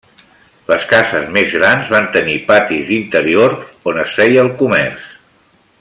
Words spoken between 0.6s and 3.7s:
Les cases més grans van tenir patis d'interior